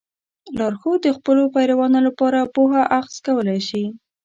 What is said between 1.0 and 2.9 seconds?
د خپلو پیروانو لپاره پوهه